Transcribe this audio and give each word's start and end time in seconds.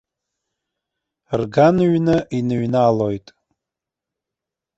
Рган 1.39 1.77
ҩны 1.91 2.17
иныҩналоит. 2.37 3.27